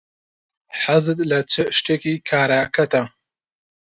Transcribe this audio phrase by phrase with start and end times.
[0.81, 3.01] حەزت لە چ شتێکی کارەکەتە؟